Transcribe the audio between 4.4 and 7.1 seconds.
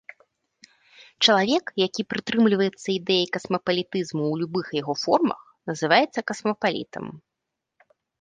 любых яго формах называецца касмапалітам.